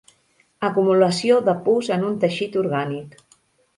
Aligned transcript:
Acumulació 0.69 1.37
de 1.49 1.55
pus 1.67 1.91
en 1.97 2.07
un 2.11 2.17
teixit 2.25 2.59
orgànic. 2.63 3.19